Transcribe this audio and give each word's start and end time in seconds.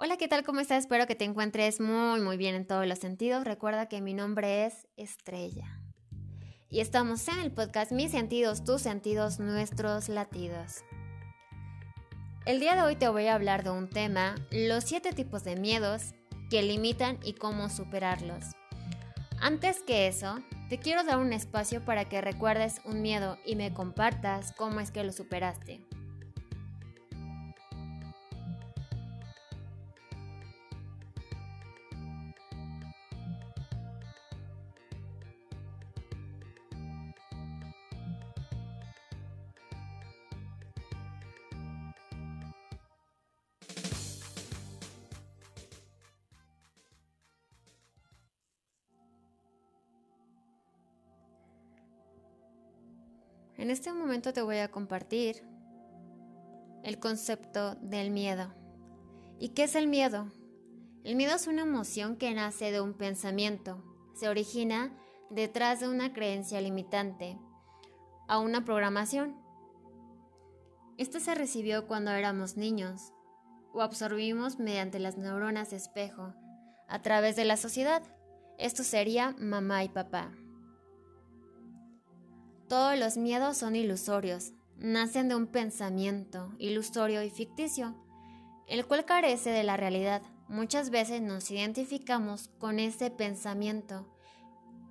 Hola, 0.00 0.16
¿qué 0.16 0.28
tal? 0.28 0.44
¿Cómo 0.44 0.60
estás? 0.60 0.84
Espero 0.84 1.08
que 1.08 1.16
te 1.16 1.24
encuentres 1.24 1.80
muy, 1.80 2.20
muy 2.20 2.36
bien 2.36 2.54
en 2.54 2.68
todos 2.68 2.86
los 2.86 3.00
sentidos. 3.00 3.42
Recuerda 3.42 3.88
que 3.88 4.00
mi 4.00 4.14
nombre 4.14 4.64
es 4.64 4.86
Estrella. 4.96 5.80
Y 6.70 6.78
estamos 6.78 7.26
en 7.26 7.40
el 7.40 7.50
podcast 7.50 7.90
Mis 7.90 8.12
sentidos, 8.12 8.62
tus 8.62 8.80
sentidos, 8.80 9.40
nuestros 9.40 10.08
latidos. 10.08 10.84
El 12.46 12.60
día 12.60 12.76
de 12.76 12.82
hoy 12.82 12.94
te 12.94 13.08
voy 13.08 13.26
a 13.26 13.34
hablar 13.34 13.64
de 13.64 13.70
un 13.70 13.90
tema, 13.90 14.36
los 14.52 14.84
siete 14.84 15.12
tipos 15.12 15.42
de 15.42 15.56
miedos 15.56 16.14
que 16.48 16.62
limitan 16.62 17.18
y 17.24 17.32
cómo 17.32 17.68
superarlos. 17.68 18.44
Antes 19.40 19.80
que 19.80 20.06
eso, 20.06 20.38
te 20.68 20.78
quiero 20.78 21.02
dar 21.02 21.18
un 21.18 21.32
espacio 21.32 21.84
para 21.84 22.08
que 22.08 22.20
recuerdes 22.20 22.80
un 22.84 23.02
miedo 23.02 23.36
y 23.44 23.56
me 23.56 23.74
compartas 23.74 24.52
cómo 24.52 24.78
es 24.78 24.92
que 24.92 25.02
lo 25.02 25.10
superaste. 25.10 25.87
En 53.58 53.70
este 53.70 53.92
momento 53.92 54.32
te 54.32 54.40
voy 54.40 54.58
a 54.58 54.70
compartir 54.70 55.42
el 56.84 57.00
concepto 57.00 57.74
del 57.80 58.12
miedo. 58.12 58.54
¿Y 59.40 59.48
qué 59.48 59.64
es 59.64 59.74
el 59.74 59.88
miedo? 59.88 60.30
El 61.02 61.16
miedo 61.16 61.34
es 61.34 61.48
una 61.48 61.62
emoción 61.62 62.16
que 62.16 62.32
nace 62.32 62.70
de 62.70 62.80
un 62.80 62.94
pensamiento, 62.94 63.82
se 64.14 64.28
origina 64.28 64.96
detrás 65.28 65.80
de 65.80 65.88
una 65.88 66.12
creencia 66.12 66.60
limitante, 66.60 67.36
a 68.28 68.38
una 68.38 68.64
programación. 68.64 69.36
Esto 70.96 71.18
se 71.18 71.34
recibió 71.34 71.88
cuando 71.88 72.12
éramos 72.12 72.56
niños 72.56 73.12
o 73.72 73.82
absorbimos 73.82 74.60
mediante 74.60 75.00
las 75.00 75.18
neuronas 75.18 75.70
de 75.70 75.78
espejo 75.78 76.32
a 76.86 77.02
través 77.02 77.34
de 77.34 77.44
la 77.44 77.56
sociedad. 77.56 78.04
Esto 78.56 78.84
sería 78.84 79.34
mamá 79.36 79.82
y 79.82 79.88
papá. 79.88 80.30
Todos 82.68 82.98
los 82.98 83.16
miedos 83.16 83.56
son 83.56 83.76
ilusorios, 83.76 84.52
nacen 84.76 85.28
de 85.30 85.34
un 85.34 85.46
pensamiento 85.46 86.54
ilusorio 86.58 87.22
y 87.22 87.30
ficticio, 87.30 87.94
el 88.66 88.84
cual 88.86 89.06
carece 89.06 89.48
de 89.50 89.62
la 89.64 89.78
realidad. 89.78 90.20
Muchas 90.48 90.90
veces 90.90 91.22
nos 91.22 91.50
identificamos 91.50 92.48
con 92.58 92.78
ese 92.78 93.10
pensamiento, 93.10 94.06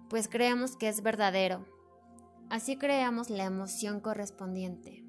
pues 0.10 0.28
creemos 0.28 0.76
que 0.76 0.90
es 0.90 1.04
verdadero. 1.04 1.66
Así 2.50 2.78
creamos 2.78 3.30
la 3.30 3.44
emoción 3.44 4.00
correspondiente. 4.00 5.04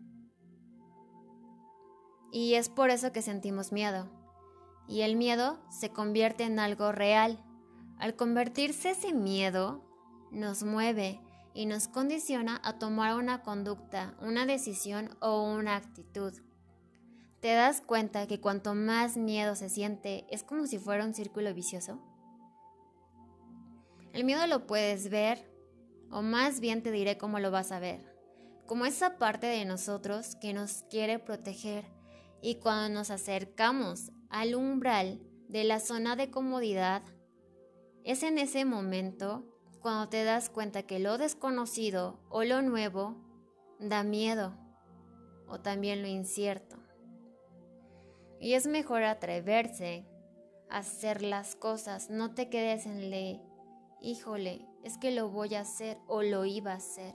Y 2.30 2.54
es 2.54 2.68
por 2.68 2.90
eso 2.90 3.12
que 3.12 3.22
sentimos 3.22 3.72
miedo. 3.72 4.10
Y 4.86 5.02
el 5.02 5.16
miedo 5.16 5.58
se 5.70 5.90
convierte 5.90 6.44
en 6.44 6.58
algo 6.58 6.92
real. 6.92 7.42
Al 7.98 8.14
convertirse 8.16 8.90
ese 8.90 9.14
miedo, 9.14 9.84
nos 10.30 10.64
mueve 10.64 11.20
y 11.58 11.66
nos 11.66 11.88
condiciona 11.88 12.60
a 12.62 12.78
tomar 12.78 13.16
una 13.16 13.42
conducta, 13.42 14.14
una 14.20 14.46
decisión 14.46 15.10
o 15.20 15.42
una 15.42 15.74
actitud. 15.74 16.32
¿Te 17.40 17.52
das 17.52 17.80
cuenta 17.80 18.28
que 18.28 18.40
cuanto 18.40 18.76
más 18.76 19.16
miedo 19.16 19.56
se 19.56 19.68
siente 19.68 20.24
es 20.30 20.44
como 20.44 20.68
si 20.68 20.78
fuera 20.78 21.04
un 21.04 21.14
círculo 21.14 21.52
vicioso? 21.52 22.00
El 24.12 24.22
miedo 24.22 24.46
lo 24.46 24.68
puedes 24.68 25.10
ver, 25.10 25.50
o 26.12 26.22
más 26.22 26.60
bien 26.60 26.84
te 26.84 26.92
diré 26.92 27.18
cómo 27.18 27.40
lo 27.40 27.50
vas 27.50 27.72
a 27.72 27.80
ver, 27.80 28.08
como 28.66 28.86
esa 28.86 29.18
parte 29.18 29.48
de 29.48 29.64
nosotros 29.64 30.36
que 30.36 30.52
nos 30.52 30.84
quiere 30.88 31.18
proteger 31.18 31.86
y 32.40 32.60
cuando 32.60 33.00
nos 33.00 33.10
acercamos 33.10 34.12
al 34.30 34.54
umbral 34.54 35.20
de 35.48 35.64
la 35.64 35.80
zona 35.80 36.14
de 36.14 36.30
comodidad, 36.30 37.02
es 38.04 38.22
en 38.22 38.38
ese 38.38 38.64
momento 38.64 39.57
cuando 39.88 40.10
te 40.10 40.22
das 40.22 40.50
cuenta 40.50 40.82
que 40.82 40.98
lo 40.98 41.16
desconocido 41.16 42.20
o 42.28 42.44
lo 42.44 42.60
nuevo 42.60 43.16
da 43.80 44.02
miedo 44.02 44.54
o 45.46 45.60
también 45.60 46.02
lo 46.02 46.08
incierto. 46.08 46.76
Y 48.38 48.52
es 48.52 48.66
mejor 48.66 49.02
atreverse 49.04 50.06
a 50.68 50.80
hacer 50.80 51.22
las 51.22 51.56
cosas, 51.56 52.10
no 52.10 52.34
te 52.34 52.50
quedes 52.50 52.84
en 52.84 53.08
le, 53.08 53.40
híjole, 54.02 54.68
es 54.84 54.98
que 54.98 55.10
lo 55.10 55.30
voy 55.30 55.54
a 55.54 55.62
hacer 55.62 55.96
o 56.06 56.22
lo 56.22 56.44
iba 56.44 56.72
a 56.72 56.76
hacer. 56.76 57.14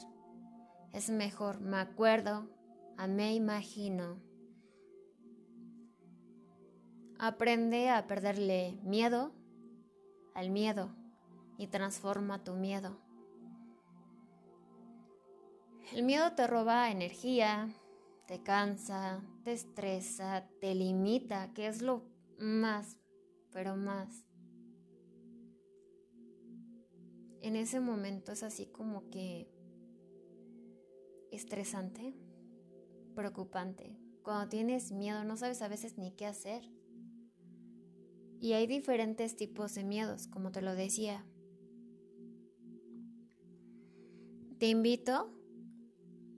Es 0.94 1.12
mejor, 1.12 1.62
me 1.62 1.78
acuerdo, 1.78 2.50
a 2.98 3.06
me 3.06 3.36
imagino. 3.36 4.20
Aprende 7.20 7.92
a 7.92 8.08
perderle 8.08 8.80
miedo 8.82 9.32
al 10.34 10.50
miedo 10.50 11.03
y 11.64 11.68
transforma 11.68 12.44
tu 12.44 12.56
miedo. 12.56 12.98
El 15.94 16.04
miedo 16.04 16.34
te 16.34 16.46
roba 16.46 16.92
energía, 16.92 17.74
te 18.28 18.44
cansa, 18.44 19.24
te 19.46 19.54
estresa, 19.54 20.46
te 20.60 20.76
limita, 20.76 21.54
que 21.54 21.68
es 21.68 21.82
lo 21.82 22.04
más, 22.38 22.98
pero 23.52 23.78
más. 23.78 24.26
En 27.42 27.56
ese 27.56 27.80
momento 27.80 28.34
es 28.34 28.44
así 28.44 28.66
como 28.66 29.10
que 29.10 29.50
estresante, 31.32 32.14
preocupante. 33.16 33.98
Cuando 34.22 34.50
tienes 34.50 34.92
miedo 34.92 35.24
no 35.24 35.38
sabes 35.38 35.62
a 35.62 35.70
veces 35.70 35.98
ni 35.98 36.12
qué 36.12 36.26
hacer. 36.26 36.70
Y 38.42 38.52
hay 38.52 38.68
diferentes 38.68 39.38
tipos 39.38 39.74
de 39.76 39.86
miedos, 39.86 40.28
como 40.28 40.52
te 40.52 40.62
lo 40.62 40.76
decía. 40.76 41.26
Te 44.64 44.70
invito 44.70 45.30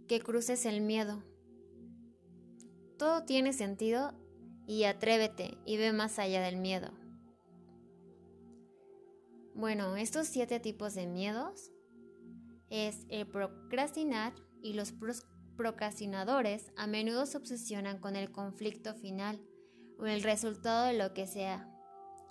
que 0.08 0.20
cruces 0.20 0.66
el 0.66 0.82
miedo. 0.82 1.22
Todo 2.98 3.24
tiene 3.24 3.54
sentido 3.54 4.16
y 4.66 4.86
atrévete 4.86 5.60
y 5.64 5.78
ve 5.78 5.94
más 5.94 6.18
allá 6.18 6.42
del 6.42 6.58
miedo. 6.58 6.90
Bueno, 9.54 9.96
estos 9.96 10.26
siete 10.26 10.60
tipos 10.60 10.96
de 10.96 11.06
miedos 11.06 11.72
es 12.72 13.06
el 13.10 13.28
procrastinar 13.28 14.34
y 14.64 14.74
los 14.74 14.92
procrastinadores 15.56 16.72
a 16.78 16.88
menudo 16.88 17.28
se 17.28 17.38
obsesionan 17.38 18.00
con 18.00 18.16
el 18.16 18.32
conflicto 18.32 18.96
final 18.96 19.40
o 20.00 20.08
el 20.08 20.24
resultado 20.24 20.88
de 20.88 20.98
lo 20.98 21.14
que 21.14 21.28
sea 21.28 21.72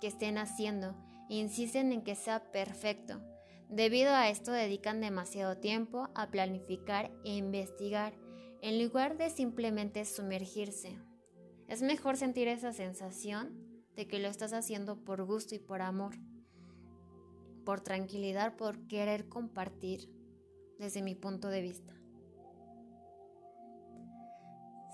que 0.01 0.07
estén 0.07 0.39
haciendo 0.39 0.93
e 1.29 1.35
insisten 1.35 1.93
en 1.93 2.03
que 2.03 2.15
sea 2.15 2.51
perfecto 2.51 3.21
Debido 3.69 4.11
a 4.13 4.29
esto 4.29 4.51
dedican 4.51 5.01
demasiado 5.01 5.57
tiempo 5.57 6.09
a 6.13 6.29
planificar 6.29 7.11
e 7.23 7.35
investigar 7.35 8.13
en 8.61 8.83
lugar 8.83 9.17
de 9.17 9.29
simplemente 9.29 10.05
sumergirse. 10.05 10.99
Es 11.67 11.81
mejor 11.81 12.15
sentir 12.15 12.47
esa 12.47 12.73
sensación 12.73 13.81
de 13.95 14.07
que 14.07 14.19
lo 14.19 14.27
estás 14.27 14.53
haciendo 14.53 15.03
por 15.03 15.23
gusto 15.23 15.55
y 15.55 15.59
por 15.59 15.81
amor, 15.81 16.15
por 17.65 17.81
tranquilidad, 17.81 18.55
por 18.55 18.87
querer 18.87 19.27
compartir 19.27 20.09
desde 20.77 21.01
mi 21.01 21.15
punto 21.15 21.49
de 21.49 21.61
vista. 21.61 21.93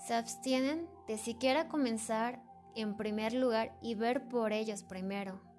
Se 0.06 0.14
abstienen 0.14 0.88
de 1.06 1.18
siquiera 1.18 1.68
comenzar 1.68 2.42
en 2.74 2.96
primer 2.96 3.34
lugar 3.34 3.76
y 3.82 3.94
ver 3.94 4.28
por 4.28 4.52
ellos 4.52 4.82
primero 4.82 5.51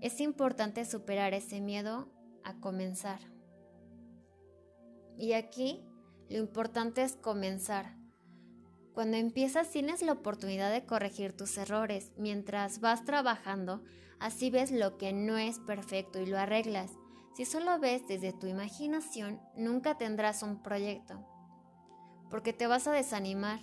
es 0.00 0.20
importante 0.20 0.84
superar 0.84 1.34
ese 1.34 1.60
miedo 1.60 2.08
a 2.44 2.54
comenzar. 2.60 3.20
Y 5.16 5.32
aquí 5.32 5.84
lo 6.28 6.38
importante 6.38 7.02
es 7.02 7.16
comenzar. 7.16 7.96
Cuando 8.94 9.16
empiezas 9.16 9.70
tienes 9.70 10.02
la 10.02 10.12
oportunidad 10.12 10.72
de 10.72 10.84
corregir 10.84 11.36
tus 11.36 11.56
errores 11.58 12.12
mientras 12.16 12.80
vas 12.80 13.04
trabajando, 13.04 13.82
así 14.20 14.50
ves 14.50 14.70
lo 14.70 14.98
que 14.98 15.12
no 15.12 15.36
es 15.36 15.58
perfecto 15.60 16.20
y 16.20 16.26
lo 16.26 16.38
arreglas. 16.38 16.92
Si 17.36 17.44
solo 17.44 17.78
ves 17.78 18.06
desde 18.08 18.32
tu 18.32 18.46
imaginación, 18.46 19.40
nunca 19.56 19.96
tendrás 19.96 20.42
un 20.42 20.62
proyecto, 20.62 21.24
porque 22.30 22.52
te 22.52 22.66
vas 22.66 22.88
a 22.88 22.92
desanimar 22.92 23.60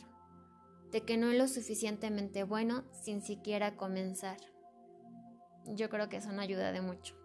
de 0.91 1.01
que 1.01 1.17
no 1.17 1.29
es 1.29 1.37
lo 1.37 1.47
suficientemente 1.49 2.43
bueno 2.43 2.85
sin 3.03 3.21
siquiera 3.21 3.75
comenzar 3.75 4.37
yo 5.67 5.89
creo 5.89 6.09
que 6.09 6.17
eso 6.17 6.31
no 6.31 6.41
ayuda 6.41 6.71
de 6.71 6.81
mucho. 6.81 7.15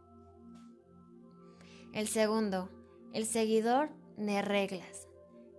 El 1.93 2.09
segundo, 2.09 2.71
el 3.13 3.27
seguidor 3.27 3.91
de 4.17 4.43
reglas. 4.43 5.09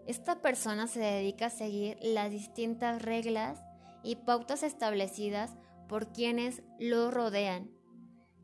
Esta 0.07 0.41
persona 0.41 0.87
se 0.87 0.99
dedica 0.99 1.47
a 1.47 1.49
seguir 1.51 1.97
las 2.01 2.31
distintas 2.31 3.01
reglas 3.01 3.59
y 4.03 4.15
pautas 4.15 4.63
establecidas 4.63 5.51
por 5.87 6.11
quienes 6.11 6.63
lo 6.79 7.11
rodean. 7.11 7.69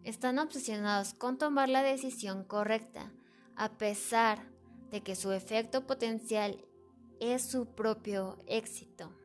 Están 0.04 0.40
obsesionados 0.40 1.14
con 1.14 1.38
tomar 1.38 1.70
la 1.70 1.82
decisión 1.82 2.44
correcta, 2.44 3.12
a 3.56 3.78
pesar 3.78 4.52
de 4.92 5.02
que 5.02 5.16
su 5.16 5.32
efecto 5.32 5.88
potencial 5.88 6.64
es 7.20 7.50
su 7.50 7.74
propio 7.74 8.38
éxito. 8.46 9.17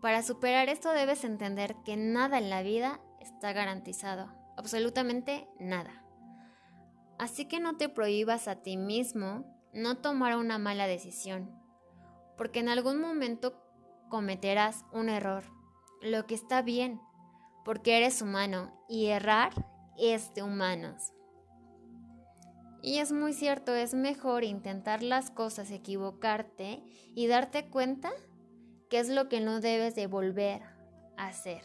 Para 0.00 0.22
superar 0.22 0.68
esto 0.68 0.90
debes 0.92 1.24
entender 1.24 1.76
que 1.84 1.96
nada 1.96 2.38
en 2.38 2.48
la 2.48 2.62
vida 2.62 3.00
está 3.20 3.52
garantizado, 3.52 4.32
absolutamente 4.56 5.46
nada. 5.58 6.04
Así 7.18 7.44
que 7.44 7.60
no 7.60 7.76
te 7.76 7.90
prohíbas 7.90 8.48
a 8.48 8.56
ti 8.56 8.78
mismo 8.78 9.44
no 9.74 9.98
tomar 9.98 10.36
una 10.36 10.58
mala 10.58 10.86
decisión, 10.86 11.50
porque 12.38 12.60
en 12.60 12.70
algún 12.70 12.98
momento 12.98 13.62
cometerás 14.08 14.86
un 14.92 15.10
error, 15.10 15.44
lo 16.00 16.26
que 16.26 16.34
está 16.34 16.62
bien, 16.62 16.98
porque 17.62 17.98
eres 17.98 18.22
humano 18.22 18.72
y 18.88 19.08
errar 19.08 19.52
es 19.98 20.32
de 20.32 20.42
humanos. 20.42 21.12
Y 22.82 22.98
es 23.00 23.12
muy 23.12 23.34
cierto, 23.34 23.74
es 23.74 23.92
mejor 23.92 24.44
intentar 24.44 25.02
las 25.02 25.30
cosas, 25.30 25.70
equivocarte 25.70 26.82
y 27.14 27.26
darte 27.26 27.68
cuenta 27.68 28.10
que 28.90 28.98
es 28.98 29.08
lo 29.08 29.28
que 29.28 29.40
no 29.40 29.60
debes 29.60 29.94
de 29.94 30.08
volver 30.08 30.62
a 31.16 31.28
hacer. 31.28 31.62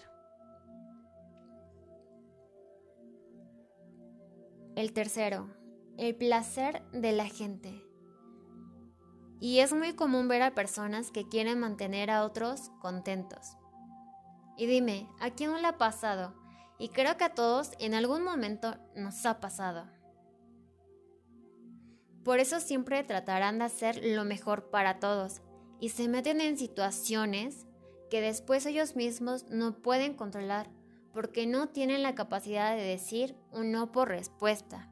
El 4.76 4.94
tercero, 4.94 5.50
el 5.98 6.16
placer 6.16 6.84
de 6.92 7.14
la 7.14 7.26
gente. 7.26 7.84
Y 9.40 9.60
es 9.60 9.74
muy 9.74 9.96
común 9.96 10.28
ver 10.28 10.44
a 10.44 10.54
personas 10.54 11.12
que 11.12 11.28
quieren 11.28 11.60
mantener 11.60 12.12
a 12.12 12.24
otros 12.24 12.70
contentos. 12.80 13.58
Y 14.58 14.68
dime, 14.68 15.10
¿a 15.20 15.32
quién 15.32 15.52
le 15.62 15.68
ha 15.68 15.78
pasado? 15.78 16.36
Y 16.78 16.90
creo 16.90 17.18
que 17.18 17.24
a 17.24 17.34
todos 17.34 17.72
en 17.80 17.96
algún 17.96 18.24
momento 18.24 18.76
nos 18.96 19.26
ha 19.26 19.40
pasado. 19.40 19.90
Por 22.24 22.40
eso 22.40 22.60
siempre 22.60 23.04
tratarán 23.04 23.60
de 23.60 23.66
hacer 23.66 24.02
lo 24.04 24.26
mejor 24.26 24.70
para 24.70 25.00
todos 25.00 25.42
y 25.80 25.90
se 25.90 26.08
meten 26.08 26.42
en 26.42 26.58
situaciones 26.58 27.66
que 28.10 28.22
después 28.22 28.66
ellos 28.66 28.96
mismos 28.96 29.46
no 29.50 29.82
pueden 29.82 30.14
controlar 30.14 30.70
porque 31.14 31.48
no 31.48 31.70
tienen 31.70 32.04
la 32.04 32.14
capacidad 32.14 32.76
de 32.76 32.84
decir 32.84 33.36
un 33.52 33.72
no 33.72 33.92
por 33.92 34.10
respuesta. 34.10 34.92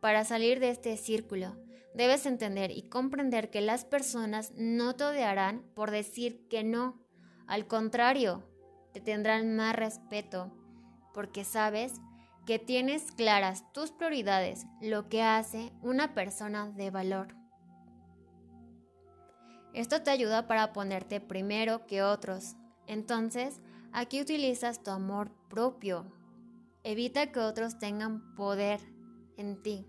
Para 0.00 0.24
salir 0.24 0.60
de 0.60 0.70
este 0.70 0.96
círculo, 0.96 1.56
debes 1.94 2.26
entender 2.26 2.70
y 2.70 2.88
comprender 2.88 3.50
que 3.50 3.60
las 3.60 3.84
personas 3.84 4.52
no 4.56 4.94
te 4.94 5.04
odiarán 5.04 5.64
por 5.74 5.90
decir 5.90 6.46
que 6.48 6.64
no. 6.64 7.00
Al 7.46 7.66
contrario, 7.66 8.48
te 8.92 9.00
tendrán 9.00 9.54
más 9.56 9.74
respeto 9.74 10.52
porque 11.12 11.44
sabes 11.44 11.94
que 12.46 12.58
tienes 12.58 13.12
claras 13.12 13.70
tus 13.72 13.90
prioridades, 13.90 14.64
lo 14.80 15.08
que 15.08 15.22
hace 15.22 15.72
una 15.82 16.14
persona 16.14 16.70
de 16.70 16.90
valor. 16.90 17.37
Esto 19.78 20.02
te 20.02 20.10
ayuda 20.10 20.48
para 20.48 20.72
ponerte 20.72 21.20
primero 21.20 21.86
que 21.86 22.02
otros. 22.02 22.56
Entonces, 22.88 23.60
aquí 23.92 24.20
utilizas 24.20 24.82
tu 24.82 24.90
amor 24.90 25.30
propio. 25.48 26.12
Evita 26.82 27.30
que 27.30 27.38
otros 27.38 27.78
tengan 27.78 28.34
poder 28.34 28.80
en 29.36 29.62
ti. 29.62 29.86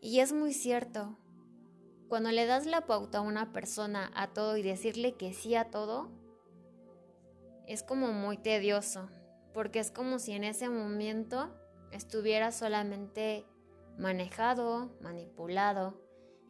Y 0.00 0.20
es 0.20 0.32
muy 0.32 0.52
cierto, 0.52 1.18
cuando 2.06 2.30
le 2.30 2.46
das 2.46 2.64
la 2.64 2.86
pauta 2.86 3.18
a 3.18 3.22
una 3.22 3.52
persona 3.52 4.08
a 4.14 4.28
todo 4.28 4.56
y 4.56 4.62
decirle 4.62 5.16
que 5.16 5.34
sí 5.34 5.56
a 5.56 5.72
todo, 5.72 6.12
es 7.66 7.82
como 7.82 8.12
muy 8.12 8.36
tedioso 8.36 9.08
porque 9.52 9.80
es 9.80 9.90
como 9.90 10.20
si 10.20 10.30
en 10.30 10.44
ese 10.44 10.68
momento 10.68 11.52
estuvieras 11.90 12.56
solamente 12.56 13.44
manejado, 13.98 14.96
manipulado 15.00 16.03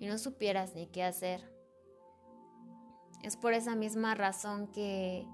y 0.05 0.07
no 0.07 0.19
supieras 0.19 0.75
ni 0.75 0.87
qué 0.87 1.03
hacer. 1.03 1.51
Es 3.23 3.39
por 3.39 3.55
esa 3.55 3.75
misma 3.75 4.15
razón 4.15 4.71
que 4.71 5.27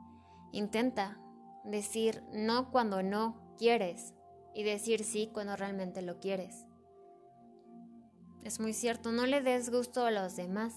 intenta 0.53 1.19
decir 1.65 2.23
no 2.33 2.71
cuando 2.71 3.03
no 3.03 3.57
quieres 3.59 4.15
y 4.55 4.63
decir 4.63 5.03
sí 5.03 5.29
cuando 5.33 5.57
realmente 5.57 6.03
lo 6.03 6.21
quieres. 6.21 6.67
Es 8.45 8.61
muy 8.61 8.73
cierto, 8.73 9.11
no 9.11 9.27
le 9.27 9.41
des 9.41 9.71
gusto 9.71 10.07
a 10.07 10.13
los 10.13 10.37
demás. 10.37 10.73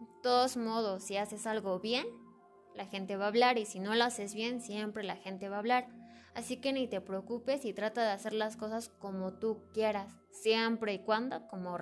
De 0.00 0.08
todos 0.24 0.56
modos, 0.56 1.04
si 1.04 1.16
haces 1.16 1.46
algo 1.46 1.78
bien, 1.78 2.06
la 2.74 2.86
gente 2.86 3.16
va 3.16 3.26
a 3.26 3.28
hablar 3.28 3.56
y 3.56 3.66
si 3.66 3.78
no 3.78 3.94
lo 3.94 4.02
haces 4.02 4.34
bien, 4.34 4.60
siempre 4.60 5.04
la 5.04 5.14
gente 5.14 5.48
va 5.48 5.56
a 5.56 5.60
hablar. 5.60 5.86
Así 6.34 6.56
que 6.56 6.72
ni 6.72 6.88
te 6.88 7.00
preocupes 7.00 7.64
y 7.64 7.72
trata 7.72 8.02
de 8.02 8.10
hacer 8.10 8.32
las 8.32 8.56
cosas 8.56 8.88
como 8.88 9.34
tú 9.34 9.62
quieras, 9.72 10.12
siempre 10.32 10.94
y 10.94 11.04
cuando 11.04 11.46
como 11.46 11.78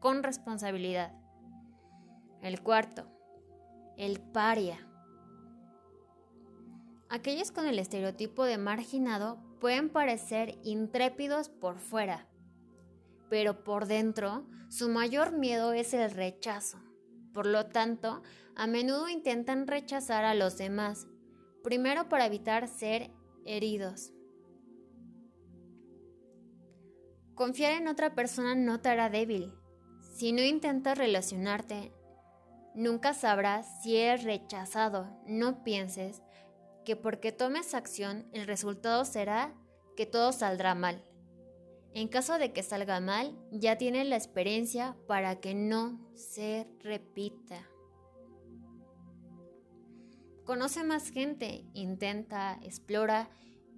con 0.00 0.22
responsabilidad. 0.22 1.12
El 2.42 2.62
cuarto, 2.62 3.06
el 3.96 4.20
paria. 4.20 4.78
Aquellos 7.10 7.52
con 7.52 7.66
el 7.66 7.78
estereotipo 7.78 8.44
de 8.44 8.56
marginado 8.56 9.38
pueden 9.60 9.90
parecer 9.90 10.58
intrépidos 10.64 11.50
por 11.50 11.78
fuera, 11.78 12.26
pero 13.28 13.62
por 13.62 13.86
dentro 13.86 14.46
su 14.68 14.88
mayor 14.88 15.32
miedo 15.32 15.72
es 15.72 15.92
el 15.92 16.10
rechazo. 16.10 16.78
Por 17.34 17.46
lo 17.46 17.66
tanto, 17.66 18.22
a 18.56 18.66
menudo 18.66 19.08
intentan 19.08 19.66
rechazar 19.66 20.24
a 20.24 20.34
los 20.34 20.56
demás, 20.56 21.06
primero 21.62 22.08
para 22.08 22.26
evitar 22.26 22.68
ser 22.68 23.10
heridos. 23.44 24.12
Confiar 27.34 27.72
en 27.72 27.88
otra 27.88 28.14
persona 28.14 28.54
no 28.54 28.80
te 28.80 28.90
débil. 29.10 29.59
Si 30.10 30.32
no 30.32 30.42
intentas 30.42 30.98
relacionarte, 30.98 31.92
nunca 32.74 33.14
sabrás 33.14 33.82
si 33.82 33.96
eres 33.96 34.24
rechazado. 34.24 35.08
No 35.26 35.64
pienses 35.64 36.20
que 36.84 36.96
porque 36.96 37.32
tomes 37.32 37.74
acción 37.74 38.26
el 38.32 38.46
resultado 38.46 39.04
será 39.04 39.54
que 39.96 40.06
todo 40.06 40.32
saldrá 40.32 40.74
mal. 40.74 41.04
En 41.92 42.08
caso 42.08 42.38
de 42.38 42.52
que 42.52 42.62
salga 42.62 43.00
mal, 43.00 43.36
ya 43.50 43.76
tienes 43.76 44.06
la 44.06 44.16
experiencia 44.16 44.96
para 45.06 45.40
que 45.40 45.54
no 45.54 46.00
se 46.14 46.68
repita. 46.80 47.68
Conoce 50.44 50.84
más 50.84 51.10
gente, 51.10 51.64
intenta, 51.74 52.58
explora 52.62 53.28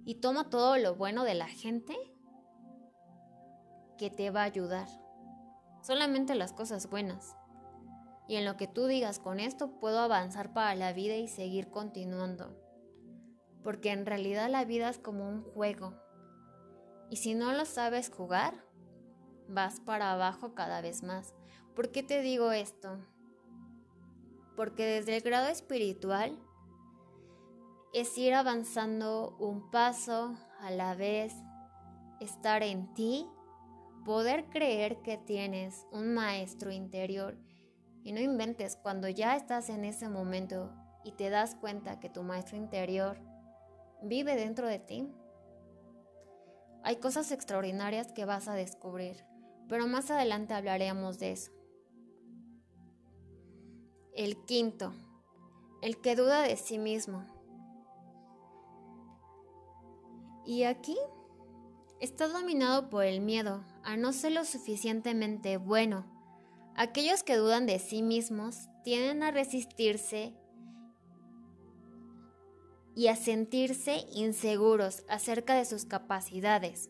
y 0.05 0.15
toma 0.15 0.49
todo 0.49 0.77
lo 0.77 0.95
bueno 0.95 1.23
de 1.23 1.35
la 1.35 1.47
gente 1.47 1.95
que 3.97 4.09
te 4.09 4.29
va 4.29 4.41
a 4.41 4.45
ayudar. 4.45 4.87
Solamente 5.83 6.33
las 6.33 6.53
cosas 6.53 6.89
buenas. 6.89 7.35
Y 8.27 8.37
en 8.37 8.45
lo 8.45 8.57
que 8.57 8.67
tú 8.67 8.87
digas 8.87 9.19
con 9.19 9.39
esto 9.39 9.79
puedo 9.79 9.99
avanzar 9.99 10.53
para 10.53 10.73
la 10.73 10.93
vida 10.93 11.15
y 11.15 11.27
seguir 11.27 11.69
continuando. 11.69 12.57
Porque 13.63 13.91
en 13.91 14.07
realidad 14.07 14.49
la 14.49 14.65
vida 14.65 14.89
es 14.89 14.97
como 14.97 15.29
un 15.29 15.43
juego 15.43 15.93
y 17.13 17.17
si 17.17 17.35
no 17.35 17.53
lo 17.53 17.65
sabes 17.65 18.09
jugar, 18.09 18.65
vas 19.47 19.79
para 19.79 20.13
abajo 20.13 20.55
cada 20.55 20.81
vez 20.81 21.03
más. 21.03 21.35
¿Por 21.75 21.91
qué 21.91 22.01
te 22.01 22.21
digo 22.21 22.51
esto? 22.51 22.97
Porque 24.55 24.83
desde 24.83 25.17
el 25.17 25.21
grado 25.21 25.47
espiritual 25.49 26.35
es 27.93 28.17
ir 28.17 28.33
avanzando 28.33 29.35
un 29.39 29.69
paso 29.69 30.35
a 30.59 30.71
la 30.71 30.95
vez, 30.95 31.35
estar 32.19 32.63
en 32.63 32.91
ti, 32.95 33.27
poder 34.03 34.45
creer 34.49 35.01
que 35.01 35.17
tienes 35.17 35.85
un 35.91 36.13
maestro 36.13 36.71
interior 36.71 37.37
y 38.03 38.11
no 38.11 38.19
inventes 38.19 38.75
cuando 38.75 39.07
ya 39.07 39.35
estás 39.35 39.69
en 39.69 39.85
ese 39.85 40.09
momento 40.09 40.73
y 41.03 41.13
te 41.13 41.29
das 41.29 41.55
cuenta 41.55 41.99
que 41.99 42.09
tu 42.09 42.23
maestro 42.23 42.57
interior 42.57 43.17
vive 44.01 44.35
dentro 44.35 44.67
de 44.67 44.79
ti 44.79 45.13
hay 46.85 46.97
cosas 46.97 47.31
extraordinarias 47.31 48.11
que 48.11 48.25
vas 48.25 48.49
a 48.49 48.55
descubrir, 48.55 49.25
pero 49.69 49.87
más 49.87 50.11
adelante 50.11 50.53
hablaremos 50.53 51.17
de 51.17 51.31
eso. 51.31 51.51
El 54.13 54.43
quinto, 54.43 54.93
el 55.81 56.01
que 56.01 56.17
duda 56.17 56.41
de 56.41 56.57
sí 56.57 56.77
mismo. 56.77 57.25
Y 60.45 60.63
aquí 60.63 60.97
está 62.01 62.27
dominado 62.27 62.89
por 62.89 63.05
el 63.05 63.21
miedo 63.21 63.63
a 63.83 63.97
no 63.97 64.13
ser 64.13 64.31
lo 64.31 64.45
suficientemente 64.45 65.57
bueno. 65.57 66.05
Aquellos 66.75 67.23
que 67.23 67.35
dudan 67.35 67.65
de 67.65 67.79
sí 67.79 68.01
mismos 68.01 68.69
tienden 68.83 69.23
a 69.23 69.31
resistirse 69.31 70.33
y 72.95 73.07
a 73.07 73.15
sentirse 73.15 74.05
inseguros 74.11 75.03
acerca 75.07 75.55
de 75.55 75.65
sus 75.65 75.85
capacidades. 75.85 76.89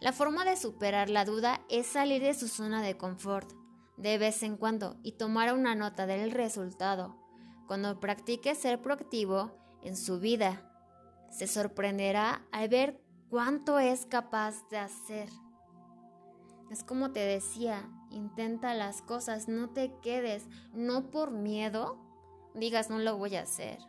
La 0.00 0.12
forma 0.12 0.44
de 0.44 0.56
superar 0.56 1.08
la 1.08 1.24
duda 1.24 1.64
es 1.70 1.86
salir 1.86 2.22
de 2.22 2.34
su 2.34 2.48
zona 2.48 2.82
de 2.82 2.96
confort, 2.96 3.50
de 3.96 4.18
vez 4.18 4.42
en 4.42 4.56
cuando 4.56 4.98
y 5.02 5.12
tomar 5.12 5.54
una 5.54 5.74
nota 5.74 6.06
del 6.06 6.30
resultado. 6.30 7.16
Cuando 7.66 8.00
practique 8.00 8.54
ser 8.54 8.82
proactivo 8.82 9.56
en 9.82 9.96
su 9.96 10.20
vida, 10.20 10.70
se 11.30 11.46
sorprenderá 11.46 12.46
al 12.52 12.68
ver 12.68 13.00
cuánto 13.34 13.80
es 13.80 14.06
capaz 14.06 14.62
de 14.68 14.78
hacer. 14.78 15.28
Es 16.70 16.84
como 16.84 17.10
te 17.10 17.18
decía, 17.18 17.90
intenta 18.12 18.74
las 18.74 19.02
cosas, 19.02 19.48
no 19.48 19.70
te 19.70 19.92
quedes, 20.02 20.46
no 20.72 21.10
por 21.10 21.32
miedo, 21.32 21.98
digas 22.54 22.90
no 22.90 23.00
lo 23.00 23.18
voy 23.18 23.34
a 23.34 23.42
hacer. 23.42 23.80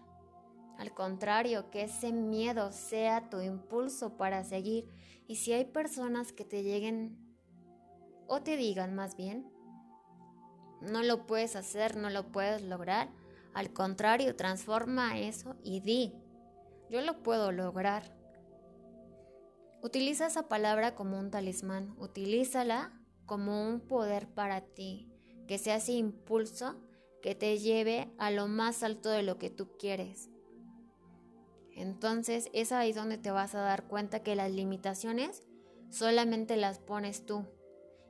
Al 0.80 0.96
contrario, 0.96 1.70
que 1.70 1.84
ese 1.84 2.12
miedo 2.12 2.72
sea 2.72 3.30
tu 3.30 3.40
impulso 3.40 4.18
para 4.18 4.44
seguir. 4.44 4.90
Y 5.28 5.36
si 5.36 5.54
hay 5.54 5.66
personas 5.66 6.34
que 6.34 6.44
te 6.44 6.64
lleguen 6.64 7.16
o 8.25 8.42
te 8.42 8.58
digan 8.58 8.96
más 8.96 9.16
bien, 9.16 9.48
no 10.82 11.04
lo 11.04 11.28
puedes 11.28 11.56
hacer, 11.56 11.98
no 11.98 12.10
lo 12.10 12.32
puedes 12.32 12.64
lograr, 12.64 13.10
al 13.54 13.72
contrario, 13.74 14.36
transforma 14.36 15.20
eso 15.20 15.56
y 15.62 15.82
di, 15.82 16.16
yo 16.90 17.02
lo 17.02 17.22
puedo 17.22 17.52
lograr. 17.52 18.25
Utiliza 19.86 20.25
esa 20.25 20.48
palabra 20.48 20.96
como 20.96 21.20
un 21.20 21.30
talismán, 21.30 21.94
utilízala 22.00 22.92
como 23.27 23.70
un 23.70 23.82
poder 23.82 24.27
para 24.27 24.62
ti, 24.62 25.13
que 25.48 25.60
sea 25.60 25.75
ese 25.75 25.92
impulso 25.92 26.74
que 27.22 27.36
te 27.36 27.60
lleve 27.60 28.12
a 28.18 28.32
lo 28.32 28.48
más 28.48 28.82
alto 28.82 29.10
de 29.10 29.22
lo 29.22 29.38
que 29.38 29.51
tú 29.51 29.77
quieres. 29.77 30.32
Entonces 31.72 32.50
es 32.51 32.72
ahí 32.72 32.94
donde 32.94 33.20
te 33.20 33.30
vas 33.30 33.54
a 33.54 33.60
dar 33.60 33.84
cuenta 33.84 34.24
que 34.24 34.36
las 34.36 34.50
limitaciones 34.50 35.44
solamente 35.92 36.58
las 36.58 36.80
pones 36.80 37.24
tú 37.27 37.46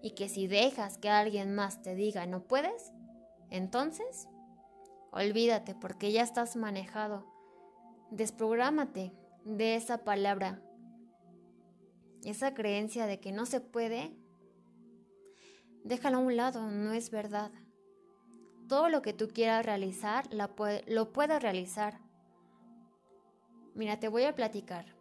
y 0.01 0.11
que 0.11 0.29
si 0.29 0.47
dejas 0.47 0.97
que 0.97 1.09
alguien 1.09 1.55
más 1.55 1.81
te 1.81 1.93
diga 1.93 2.25
no 2.25 2.47
puedes, 2.47 2.93
entonces 3.49 4.29
olvídate 5.11 5.75
porque 5.75 6.13
ya 6.13 6.23
estás 6.23 6.55
manejado. 6.55 7.25
Desprográmate 8.11 9.11
de 9.43 9.75
esa 9.75 10.05
palabra 10.05 10.61
esa 12.29 12.53
creencia 12.53 13.05
de 13.05 13.19
que 13.19 13.31
no 13.31 13.45
se 13.45 13.61
puede, 13.61 14.15
déjalo 15.83 16.17
a 16.17 16.21
un 16.21 16.35
lado, 16.35 16.71
no 16.71 16.93
es 16.93 17.11
verdad. 17.11 17.51
Todo 18.67 18.89
lo 18.89 19.01
que 19.01 19.13
tú 19.13 19.27
quieras 19.27 19.65
realizar, 19.65 20.27
lo 20.33 20.55
puedes 20.55 21.41
realizar. 21.41 21.99
Mira, 23.75 23.99
te 23.99 24.07
voy 24.07 24.23
a 24.23 24.35
platicar. 24.35 24.95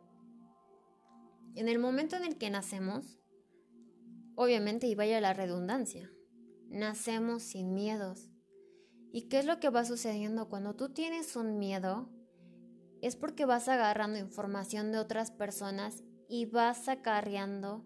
En 1.55 1.69
el 1.69 1.79
momento 1.79 2.17
en 2.17 2.25
el 2.25 2.37
que 2.37 2.51
nacemos, 2.51 3.19
obviamente, 4.35 4.87
y 4.87 4.95
vaya 4.95 5.21
la 5.21 5.33
redundancia, 5.33 6.11
nacemos 6.69 7.43
sin 7.43 7.73
miedos. 7.73 8.29
¿Y 9.13 9.29
qué 9.29 9.39
es 9.39 9.47
lo 9.47 9.61
que 9.61 9.71
va 9.71 9.85
sucediendo 9.85 10.49
cuando 10.49 10.75
tú 10.75 10.93
tienes 10.93 11.37
un 11.37 11.59
miedo? 11.59 12.11
Es 13.01 13.15
porque 13.15 13.45
vas 13.45 13.69
agarrando 13.69 14.19
información 14.19 14.91
de 14.91 14.99
otras 14.99 15.31
personas 15.31 16.03
y 16.29 16.47
vas 16.47 16.89
acarreando 16.89 17.85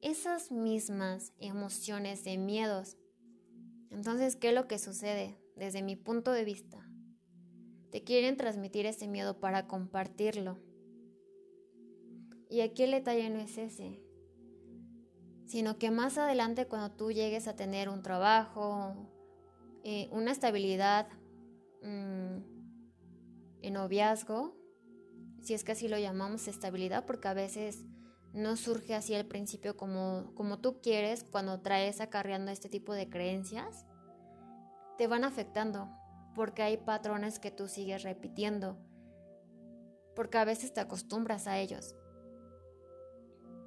esas 0.00 0.50
mismas 0.50 1.32
emociones 1.38 2.24
de 2.24 2.38
miedos. 2.38 2.96
Entonces, 3.90 4.36
¿qué 4.36 4.48
es 4.48 4.54
lo 4.54 4.66
que 4.66 4.78
sucede 4.78 5.38
desde 5.56 5.82
mi 5.82 5.96
punto 5.96 6.32
de 6.32 6.44
vista? 6.44 6.88
Te 7.90 8.02
quieren 8.02 8.36
transmitir 8.36 8.86
ese 8.86 9.06
miedo 9.06 9.38
para 9.38 9.66
compartirlo. 9.66 10.58
Y 12.48 12.60
aquí 12.60 12.82
el 12.82 12.90
detalle 12.90 13.30
no 13.30 13.38
es 13.38 13.56
ese, 13.58 14.02
sino 15.46 15.78
que 15.78 15.90
más 15.90 16.18
adelante 16.18 16.66
cuando 16.66 16.90
tú 16.94 17.12
llegues 17.12 17.48
a 17.48 17.56
tener 17.56 17.88
un 17.88 18.02
trabajo, 18.02 18.94
eh, 19.84 20.08
una 20.12 20.32
estabilidad 20.32 21.08
mm, 21.82 22.36
en 23.62 23.72
noviazgo, 23.72 24.61
si 25.42 25.54
es 25.54 25.64
que 25.64 25.72
así 25.72 25.88
lo 25.88 25.98
llamamos 25.98 26.48
estabilidad, 26.48 27.04
porque 27.04 27.28
a 27.28 27.34
veces 27.34 27.84
no 28.32 28.56
surge 28.56 28.94
así 28.94 29.14
al 29.14 29.26
principio 29.26 29.76
como, 29.76 30.32
como 30.34 30.58
tú 30.58 30.80
quieres 30.80 31.24
cuando 31.24 31.60
traes 31.60 32.00
acarreando 32.00 32.50
este 32.50 32.68
tipo 32.68 32.94
de 32.94 33.08
creencias, 33.08 33.86
te 34.96 35.06
van 35.06 35.24
afectando, 35.24 35.88
porque 36.34 36.62
hay 36.62 36.76
patrones 36.78 37.38
que 37.38 37.50
tú 37.50 37.68
sigues 37.68 38.02
repitiendo, 38.02 38.78
porque 40.14 40.38
a 40.38 40.44
veces 40.44 40.72
te 40.72 40.80
acostumbras 40.80 41.46
a 41.46 41.58
ellos. 41.58 41.94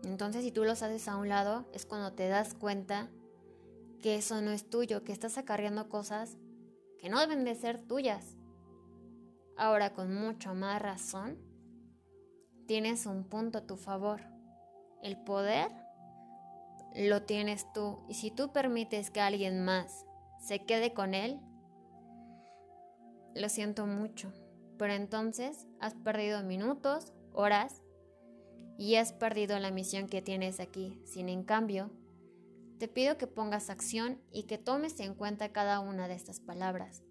Entonces 0.04 0.44
si 0.44 0.52
tú 0.52 0.64
los 0.64 0.82
haces 0.82 1.08
a 1.08 1.18
un 1.18 1.30
lado, 1.30 1.70
es 1.74 1.86
cuando 1.86 2.14
te 2.14 2.28
das 2.28 2.54
cuenta 2.54 3.10
que 4.02 4.16
eso 4.16 4.42
no 4.42 4.52
es 4.52 4.70
tuyo, 4.70 5.04
que 5.04 5.12
estás 5.12 5.38
acarreando 5.38 5.90
cosas 5.90 6.38
que 7.00 7.10
no 7.10 7.20
deben 7.20 7.44
de 7.44 7.56
ser 7.56 7.86
tuyas. 7.88 8.38
Ahora 9.58 9.94
con 9.94 10.14
mucho 10.14 10.54
más 10.54 10.82
razón, 10.82 11.38
tienes 12.66 13.06
un 13.06 13.24
punto 13.24 13.60
a 13.60 13.68
tu 13.68 13.78
favor. 13.78 14.22
El 15.02 15.18
poder 15.18 15.72
lo 16.96 17.24
tienes 17.24 17.72
tú 17.74 18.04
y 18.08 18.16
si 18.16 18.32
tú 18.32 18.52
permites 18.52 19.12
que 19.12 19.22
alguien 19.22 19.64
más 19.64 20.06
se 20.40 20.66
quede 20.66 20.94
con 20.94 21.14
él, 21.14 21.40
lo 23.36 23.50
siento 23.50 23.86
mucho, 23.86 24.32
pero 24.78 24.94
entonces 24.94 25.68
has 25.80 25.94
perdido 25.94 26.42
minutos, 26.44 27.14
horas 27.34 27.84
y 28.78 28.96
has 28.96 29.14
perdido 29.14 29.60
la 29.60 29.72
misión 29.72 30.08
que 30.08 30.22
tienes 30.22 30.60
aquí. 30.60 31.02
Sin 31.06 31.30
en 31.30 31.44
cambio, 31.44 31.92
te 32.80 32.88
pido 32.88 33.18
que 33.18 33.28
pongas 33.28 33.70
acción 33.70 34.22
y 34.32 34.44
que 34.44 34.58
tomes 34.58 35.00
en 35.00 35.16
cuenta 35.16 35.52
cada 35.52 35.80
una 35.80 36.08
de 36.08 36.16
estas 36.16 36.40
palabras. 36.40 37.04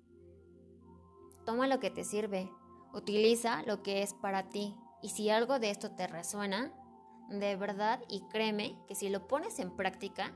Toma 1.45 1.67
lo 1.67 1.79
que 1.79 1.91
te 1.91 2.05
sirve, 2.05 2.51
utiliza 2.95 3.63
lo 3.65 3.83
que 3.83 4.03
es 4.03 4.15
para 4.15 4.49
ti 4.49 4.75
y 5.05 5.11
si 5.11 5.29
algo 5.29 5.59
de 5.59 5.69
esto 5.69 5.91
te 5.91 6.07
resuena, 6.07 6.73
de 7.29 7.57
verdad, 7.57 8.01
y 8.09 8.27
créeme 8.31 8.79
que 8.89 8.95
si 8.95 9.11
lo 9.11 9.29
pones 9.29 9.59
en 9.59 9.77
práctica, 9.77 10.33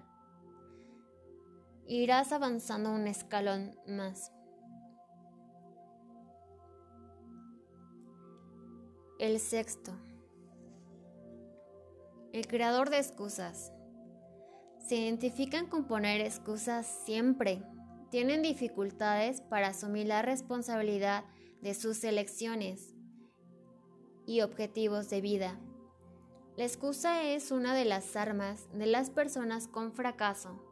irás 1.87 2.33
avanzando 2.33 2.93
un 2.93 3.07
escalón 3.07 3.75
más. 3.87 4.31
El 9.19 9.41
sexto. 9.41 9.93
El 12.35 12.47
creador 12.47 12.91
de 12.91 12.99
excusas. 12.99 13.73
Se 14.87 14.97
identifican 14.97 15.67
con 15.67 15.87
poner 15.87 16.21
excusas 16.21 16.87
siempre. 17.07 17.63
Tienen 18.11 18.43
dificultades 18.43 19.41
para 19.41 19.69
asumir 19.69 20.09
la 20.09 20.21
responsabilidad 20.21 21.25
de 21.63 21.73
sus 21.73 22.05
elecciones 22.05 22.98
y 24.29 24.43
objetivos 24.43 25.09
de 25.09 25.23
vida. 25.23 25.59
La 26.55 26.65
excusa 26.65 27.23
es 27.23 27.51
una 27.51 27.75
de 27.75 27.87
las 27.87 28.15
armas 28.15 28.69
de 28.75 28.85
las 28.85 29.09
personas 29.09 29.69
con 29.69 29.93
fracaso. 29.93 30.63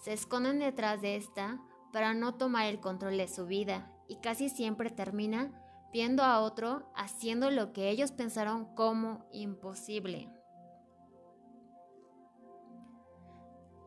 Se 0.00 0.12
esconden 0.12 0.60
detrás 0.60 1.02
de 1.02 1.16
esta 1.16 1.60
para 1.92 2.14
no 2.14 2.36
tomar 2.36 2.66
el 2.66 2.78
control 2.78 3.16
de 3.16 3.26
su 3.26 3.46
vida 3.46 3.92
y 4.06 4.20
casi 4.20 4.48
siempre 4.48 4.90
termina 4.90 5.50
viendo 5.92 6.22
a 6.22 6.40
otro 6.40 6.88
haciendo 6.94 7.50
lo 7.50 7.72
que 7.72 7.90
ellos 7.90 8.12
pensaron 8.12 8.76
como 8.76 9.26
imposible. 9.32 10.32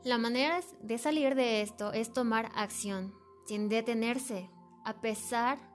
La 0.03 0.17
manera 0.17 0.59
de 0.81 0.97
salir 0.97 1.35
de 1.35 1.61
esto 1.61 1.93
es 1.93 2.11
tomar 2.11 2.51
acción, 2.55 3.13
sin 3.47 3.69
detenerse, 3.69 4.49
a 4.83 4.99
pesar 4.99 5.72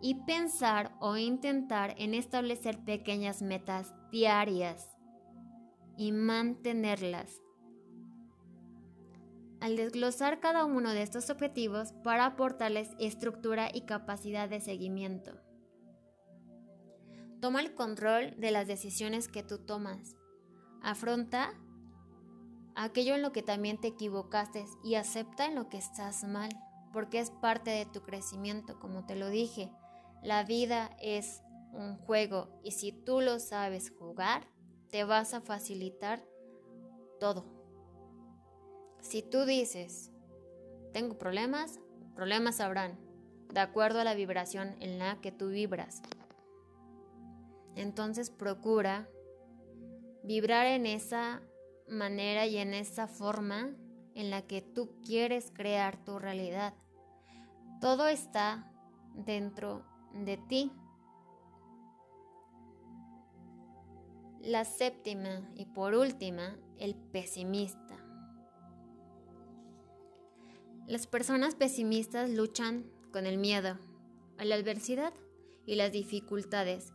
y 0.00 0.14
pensar 0.26 0.94
o 1.00 1.16
intentar 1.16 1.94
en 1.98 2.14
establecer 2.14 2.84
pequeñas 2.84 3.42
metas 3.42 3.94
diarias 4.10 4.96
y 5.96 6.12
mantenerlas. 6.12 7.42
Al 9.60 9.76
desglosar 9.76 10.38
cada 10.38 10.64
uno 10.64 10.90
de 10.90 11.02
estos 11.02 11.30
objetivos 11.30 11.92
para 12.04 12.26
aportarles 12.26 12.90
estructura 13.00 13.68
y 13.72 13.80
capacidad 13.82 14.48
de 14.48 14.60
seguimiento. 14.60 15.32
Toma 17.40 17.60
el 17.60 17.74
control 17.74 18.34
de 18.38 18.52
las 18.52 18.68
decisiones 18.68 19.26
que 19.26 19.42
tú 19.42 19.58
tomas. 19.58 20.16
Afronta 20.80 21.54
aquello 22.76 23.16
en 23.16 23.22
lo 23.22 23.32
que 23.32 23.42
también 23.42 23.80
te 23.80 23.88
equivocaste 23.88 24.64
y 24.84 24.94
acepta 24.94 25.46
en 25.46 25.56
lo 25.56 25.68
que 25.68 25.78
estás 25.78 26.22
mal, 26.22 26.50
porque 26.92 27.18
es 27.18 27.30
parte 27.30 27.70
de 27.70 27.86
tu 27.86 28.02
crecimiento, 28.02 28.78
como 28.78 29.04
te 29.04 29.16
lo 29.16 29.28
dije. 29.28 29.72
La 30.22 30.44
vida 30.44 30.90
es 31.00 31.42
un 31.72 31.96
juego 31.96 32.60
y 32.62 32.72
si 32.72 32.92
tú 32.92 33.20
lo 33.20 33.38
sabes 33.38 33.90
jugar, 33.90 34.46
te 34.90 35.04
vas 35.04 35.34
a 35.34 35.40
facilitar 35.40 36.24
todo. 37.20 37.44
Si 39.00 39.22
tú 39.22 39.44
dices, 39.44 40.10
tengo 40.92 41.18
problemas, 41.18 41.78
problemas 42.14 42.60
habrán, 42.60 42.98
de 43.52 43.60
acuerdo 43.60 44.00
a 44.00 44.04
la 44.04 44.14
vibración 44.14 44.76
en 44.80 44.98
la 44.98 45.20
que 45.20 45.32
tú 45.32 45.48
vibras. 45.48 46.02
Entonces 47.76 48.30
procura 48.30 49.08
vibrar 50.24 50.66
en 50.66 50.84
esa 50.86 51.42
manera 51.88 52.46
y 52.46 52.58
en 52.58 52.74
esa 52.74 53.06
forma 53.06 53.74
en 54.14 54.30
la 54.30 54.42
que 54.42 54.62
tú 54.62 55.00
quieres 55.04 55.52
crear 55.54 56.04
tu 56.04 56.18
realidad. 56.18 56.74
Todo 57.80 58.08
está 58.08 58.70
dentro 59.14 59.84
de 60.24 60.36
ti. 60.36 60.72
La 64.40 64.64
séptima 64.64 65.50
y 65.54 65.66
por 65.66 65.94
última, 65.94 66.56
el 66.78 66.94
pesimista. 66.94 67.96
Las 70.86 71.06
personas 71.06 71.54
pesimistas 71.54 72.30
luchan 72.30 72.90
con 73.12 73.26
el 73.26 73.38
miedo, 73.38 73.78
a 74.38 74.44
la 74.44 74.54
adversidad 74.54 75.12
y 75.66 75.74
las 75.74 75.92
dificultades 75.92 76.92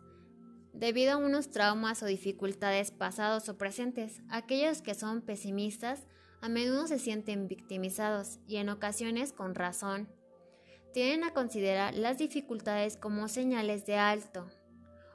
debido 0.74 1.14
a 1.14 1.18
unos 1.18 1.50
traumas 1.50 2.04
o 2.04 2.08
dificultades 2.08 2.92
pasados 2.92 3.48
o 3.48 3.58
presentes. 3.58 4.22
Aquellos 4.30 4.82
que 4.82 4.96
son 4.96 5.22
pesimistas 5.22 6.08
a 6.42 6.50
menudo 6.50 6.88
se 6.88 7.00
sienten 7.00 7.48
victimizados 7.48 8.40
y 8.48 8.58
en 8.58 8.70
ocasiones 8.70 9.32
con 9.32 9.56
razón. 9.56 10.10
Tienen 10.94 11.24
a 11.24 11.34
considerar 11.34 11.96
las 11.96 12.20
dificultades 12.20 12.98
como 12.98 13.28
señales 13.28 13.86
de 13.86 13.98
alto 13.98 14.48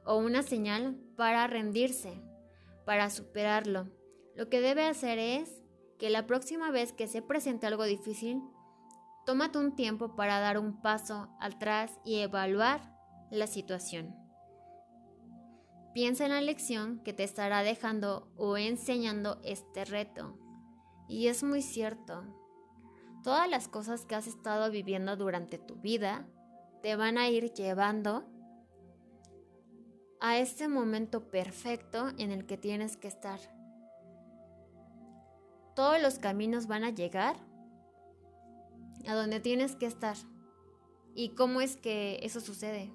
o 0.04 0.16
una 0.16 0.42
señal 0.42 0.96
para 1.16 1.46
rendirse, 1.46 2.20
para 2.84 3.10
superarlo. 3.10 3.88
Lo 4.34 4.48
que 4.48 4.60
debe 4.60 4.86
hacer 4.86 5.18
es 5.18 5.62
que 5.98 6.10
la 6.10 6.26
próxima 6.26 6.70
vez 6.70 6.92
que 6.92 7.06
se 7.06 7.22
presente 7.22 7.66
algo 7.66 7.84
difícil, 7.84 8.42
tómate 9.26 9.58
un 9.58 9.76
tiempo 9.76 10.16
para 10.16 10.40
dar 10.40 10.58
un 10.58 10.80
paso 10.80 11.28
atrás 11.40 11.92
y 12.04 12.20
evaluar 12.20 12.96
la 13.30 13.46
situación. 13.46 14.16
Piensa 15.94 16.24
en 16.24 16.30
la 16.30 16.40
lección 16.40 17.02
que 17.04 17.12
te 17.12 17.24
estará 17.24 17.62
dejando 17.62 18.32
o 18.36 18.56
enseñando 18.56 19.40
este 19.44 19.84
reto. 19.84 20.38
Y 21.08 21.28
es 21.28 21.42
muy 21.42 21.62
cierto. 21.62 22.37
Todas 23.22 23.48
las 23.48 23.68
cosas 23.68 24.04
que 24.04 24.14
has 24.14 24.26
estado 24.26 24.70
viviendo 24.70 25.16
durante 25.16 25.58
tu 25.58 25.76
vida 25.76 26.26
te 26.82 26.96
van 26.96 27.18
a 27.18 27.28
ir 27.28 27.52
llevando 27.52 28.24
a 30.20 30.38
este 30.38 30.68
momento 30.68 31.28
perfecto 31.30 32.08
en 32.18 32.30
el 32.30 32.46
que 32.46 32.56
tienes 32.56 32.96
que 32.96 33.08
estar. 33.08 33.40
Todos 35.74 36.00
los 36.02 36.18
caminos 36.18 36.66
van 36.66 36.84
a 36.84 36.90
llegar 36.90 37.36
a 39.06 39.14
donde 39.14 39.40
tienes 39.40 39.76
que 39.76 39.86
estar. 39.86 40.16
¿Y 41.14 41.30
cómo 41.30 41.60
es 41.60 41.76
que 41.76 42.20
eso 42.22 42.40
sucede? 42.40 42.92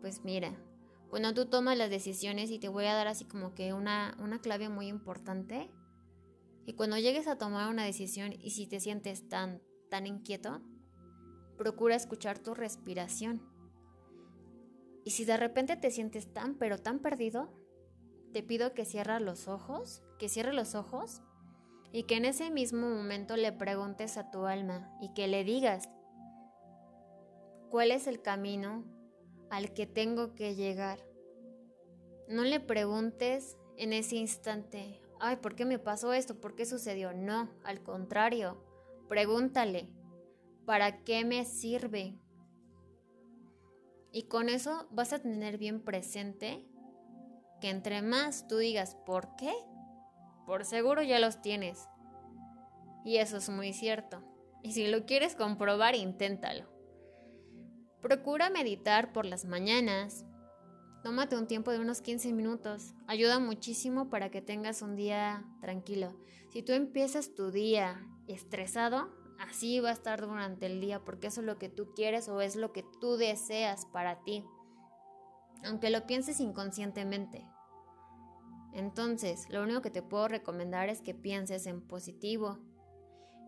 Pues 0.00 0.24
mira, 0.24 0.52
cuando 1.08 1.34
tú 1.34 1.46
tomas 1.46 1.78
las 1.78 1.90
decisiones 1.90 2.50
y 2.50 2.58
te 2.58 2.68
voy 2.68 2.84
a 2.84 2.94
dar 2.94 3.08
así 3.08 3.24
como 3.24 3.54
que 3.54 3.72
una, 3.72 4.16
una 4.20 4.40
clave 4.40 4.68
muy 4.68 4.88
importante. 4.88 5.70
Y 6.68 6.74
cuando 6.74 6.98
llegues 6.98 7.28
a 7.28 7.38
tomar 7.38 7.70
una 7.70 7.86
decisión 7.86 8.34
y 8.38 8.50
si 8.50 8.66
te 8.66 8.78
sientes 8.78 9.26
tan, 9.26 9.62
tan 9.88 10.06
inquieto, 10.06 10.60
procura 11.56 11.96
escuchar 11.96 12.38
tu 12.40 12.52
respiración. 12.52 13.40
Y 15.02 15.12
si 15.12 15.24
de 15.24 15.38
repente 15.38 15.78
te 15.78 15.90
sientes 15.90 16.30
tan, 16.30 16.56
pero 16.58 16.76
tan 16.76 16.98
perdido, 16.98 17.50
te 18.34 18.42
pido 18.42 18.74
que 18.74 18.84
cierres 18.84 19.22
los 19.22 19.48
ojos, 19.48 20.02
que 20.18 20.28
cierres 20.28 20.54
los 20.54 20.74
ojos 20.74 21.22
y 21.90 22.02
que 22.02 22.16
en 22.16 22.26
ese 22.26 22.50
mismo 22.50 22.86
momento 22.86 23.38
le 23.38 23.50
preguntes 23.50 24.18
a 24.18 24.30
tu 24.30 24.44
alma 24.44 24.94
y 25.00 25.14
que 25.14 25.26
le 25.26 25.44
digas 25.44 25.88
cuál 27.70 27.92
es 27.92 28.06
el 28.06 28.20
camino 28.20 28.84
al 29.48 29.72
que 29.72 29.86
tengo 29.86 30.34
que 30.34 30.54
llegar. 30.54 30.98
No 32.28 32.44
le 32.44 32.60
preguntes 32.60 33.56
en 33.78 33.94
ese 33.94 34.16
instante, 34.16 35.00
ay, 35.20 35.36
¿por 35.36 35.54
qué 35.54 35.64
me 35.64 35.78
pasó 35.78 36.12
esto? 36.12 36.40
¿Por 36.40 36.54
qué 36.54 36.66
sucedió? 36.66 37.12
No, 37.12 37.48
al 37.64 37.82
contrario, 37.82 38.62
pregúntale, 39.08 39.88
¿para 40.64 41.04
qué 41.04 41.24
me 41.24 41.44
sirve? 41.44 42.18
Y 44.12 44.24
con 44.24 44.48
eso 44.48 44.88
vas 44.90 45.12
a 45.12 45.18
tener 45.18 45.58
bien 45.58 45.82
presente 45.82 46.66
que 47.60 47.70
entre 47.70 48.02
más 48.02 48.46
tú 48.48 48.58
digas 48.58 48.96
¿por 49.06 49.36
qué? 49.36 49.52
Por 50.46 50.64
seguro 50.64 51.02
ya 51.02 51.18
los 51.18 51.42
tienes. 51.42 51.88
Y 53.04 53.18
eso 53.18 53.36
es 53.36 53.48
muy 53.48 53.72
cierto. 53.72 54.22
Y 54.62 54.72
si 54.72 54.86
lo 54.86 55.06
quieres 55.06 55.34
comprobar, 55.34 55.94
inténtalo. 55.94 56.66
Procura 58.00 58.50
meditar 58.50 59.12
por 59.12 59.24
las 59.26 59.44
mañanas. 59.44 60.24
Tómate 61.02 61.36
un 61.36 61.46
tiempo 61.46 61.70
de 61.70 61.78
unos 61.78 62.00
15 62.00 62.32
minutos. 62.32 62.94
Ayuda 63.06 63.38
muchísimo 63.38 64.10
para 64.10 64.30
que 64.30 64.42
tengas 64.42 64.82
un 64.82 64.96
día 64.96 65.44
tranquilo. 65.60 66.16
Si 66.50 66.62
tú 66.62 66.72
empiezas 66.72 67.34
tu 67.34 67.50
día 67.50 68.04
estresado, 68.26 69.08
así 69.38 69.78
va 69.80 69.90
a 69.90 69.92
estar 69.92 70.20
durante 70.20 70.66
el 70.66 70.80
día 70.80 71.04
porque 71.04 71.28
eso 71.28 71.40
es 71.40 71.46
lo 71.46 71.58
que 71.58 71.68
tú 71.68 71.92
quieres 71.94 72.28
o 72.28 72.40
es 72.40 72.56
lo 72.56 72.72
que 72.72 72.84
tú 73.00 73.16
deseas 73.16 73.86
para 73.86 74.24
ti. 74.24 74.44
Aunque 75.64 75.90
lo 75.90 76.06
pienses 76.06 76.40
inconscientemente. 76.40 77.46
Entonces, 78.72 79.48
lo 79.50 79.62
único 79.62 79.82
que 79.82 79.90
te 79.90 80.02
puedo 80.02 80.28
recomendar 80.28 80.88
es 80.88 81.00
que 81.00 81.14
pienses 81.14 81.66
en 81.66 81.80
positivo. 81.80 82.58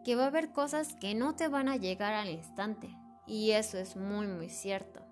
Que 0.05 0.15
va 0.15 0.25
a 0.25 0.29
haber 0.29 0.53
cosas 0.53 0.95
que 1.01 1.15
no 1.15 1.35
te 1.35 1.49
van 1.49 1.69
a 1.69 1.77
llegar 1.77 2.15
al 2.15 2.31
instante 2.31 2.97
y 3.27 3.53
eso 3.53 3.79
es 3.79 3.97
muy, 3.97 4.27
muy 4.27 4.49
cierto. 4.49 5.05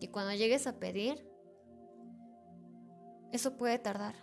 Y 0.00 0.08
cuando 0.08 0.34
llegues 0.34 0.66
a 0.66 0.78
pedir, 0.78 1.26
eso 3.36 3.56
puede 3.56 3.78
tardar. 3.78 4.14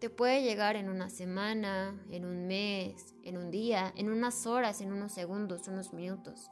Te 0.00 0.10
puede 0.10 0.42
llegar 0.42 0.76
en 0.76 0.88
una 0.88 1.08
semana, 1.08 1.98
en 2.10 2.24
un 2.24 2.46
mes, 2.46 3.14
en 3.22 3.38
un 3.38 3.50
día, 3.50 3.92
en 3.96 4.10
unas 4.10 4.46
horas, 4.46 4.80
en 4.80 4.92
unos 4.92 5.12
segundos, 5.12 5.68
unos 5.68 5.92
minutos. 5.92 6.50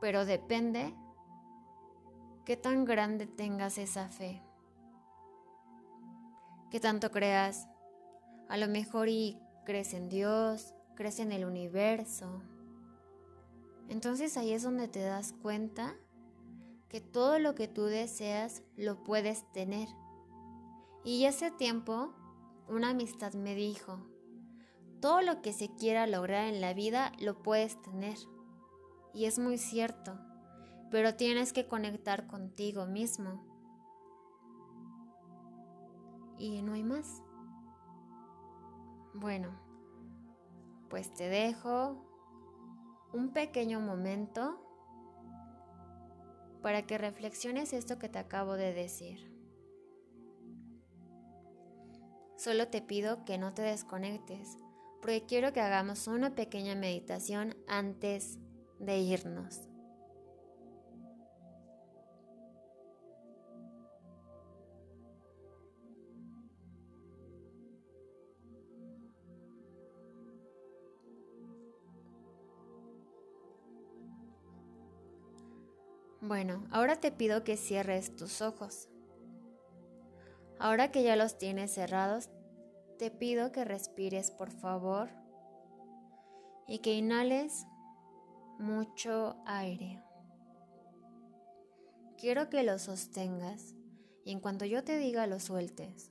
Pero 0.00 0.24
depende 0.26 0.94
qué 2.44 2.56
tan 2.56 2.84
grande 2.84 3.26
tengas 3.26 3.78
esa 3.78 4.08
fe. 4.08 4.42
Qué 6.70 6.80
tanto 6.80 7.10
creas. 7.10 7.68
A 8.48 8.58
lo 8.58 8.68
mejor 8.68 9.08
y 9.08 9.40
crees 9.64 9.94
en 9.94 10.08
Dios, 10.08 10.74
crees 10.94 11.20
en 11.20 11.32
el 11.32 11.44
universo, 11.44 12.42
entonces 13.88 14.36
ahí 14.36 14.52
es 14.52 14.62
donde 14.62 14.88
te 14.88 15.00
das 15.00 15.32
cuenta 15.32 15.94
que 16.94 17.00
todo 17.00 17.40
lo 17.40 17.56
que 17.56 17.66
tú 17.66 17.86
deseas 17.86 18.62
lo 18.76 19.02
puedes 19.02 19.50
tener. 19.50 19.88
Y 21.02 21.26
hace 21.26 21.50
tiempo 21.50 22.14
una 22.68 22.90
amistad 22.90 23.34
me 23.34 23.56
dijo, 23.56 23.98
todo 25.00 25.20
lo 25.20 25.42
que 25.42 25.52
se 25.52 25.74
quiera 25.74 26.06
lograr 26.06 26.46
en 26.46 26.60
la 26.60 26.72
vida 26.72 27.10
lo 27.18 27.42
puedes 27.42 27.82
tener. 27.82 28.16
Y 29.12 29.24
es 29.24 29.40
muy 29.40 29.58
cierto, 29.58 30.16
pero 30.92 31.16
tienes 31.16 31.52
que 31.52 31.66
conectar 31.66 32.28
contigo 32.28 32.86
mismo. 32.86 33.44
Y 36.38 36.62
no 36.62 36.74
hay 36.74 36.84
más. 36.84 37.24
Bueno, 39.14 39.48
pues 40.88 41.12
te 41.12 41.28
dejo 41.28 41.96
un 43.12 43.32
pequeño 43.32 43.80
momento 43.80 44.63
para 46.64 46.86
que 46.86 46.96
reflexiones 46.96 47.74
esto 47.74 47.98
que 47.98 48.08
te 48.08 48.18
acabo 48.18 48.54
de 48.54 48.72
decir. 48.72 49.30
Solo 52.38 52.68
te 52.68 52.80
pido 52.80 53.26
que 53.26 53.36
no 53.36 53.52
te 53.52 53.60
desconectes, 53.60 54.56
porque 55.02 55.26
quiero 55.26 55.52
que 55.52 55.60
hagamos 55.60 56.06
una 56.06 56.34
pequeña 56.34 56.74
meditación 56.74 57.54
antes 57.68 58.38
de 58.78 58.96
irnos. 58.96 59.68
Bueno, 76.26 76.66
ahora 76.70 76.96
te 76.96 77.12
pido 77.12 77.44
que 77.44 77.58
cierres 77.58 78.16
tus 78.16 78.40
ojos. 78.40 78.88
Ahora 80.58 80.90
que 80.90 81.02
ya 81.02 81.16
los 81.16 81.36
tienes 81.36 81.74
cerrados, 81.74 82.30
te 82.98 83.10
pido 83.10 83.52
que 83.52 83.62
respires 83.66 84.30
por 84.30 84.50
favor 84.50 85.10
y 86.66 86.78
que 86.78 86.94
inhales 86.94 87.66
mucho 88.58 89.36
aire. 89.44 90.02
Quiero 92.16 92.48
que 92.48 92.62
lo 92.62 92.78
sostengas 92.78 93.74
y 94.24 94.32
en 94.32 94.40
cuanto 94.40 94.64
yo 94.64 94.82
te 94.82 94.96
diga 94.96 95.26
lo 95.26 95.38
sueltes, 95.40 96.10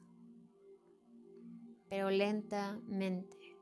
pero 1.90 2.12
lentamente. 2.12 3.58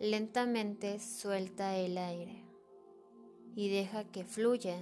Lentamente 0.00 0.98
suelta 1.00 1.76
el 1.76 1.98
aire 1.98 2.41
y 3.54 3.68
deja 3.68 4.04
que 4.04 4.24
fluya 4.24 4.80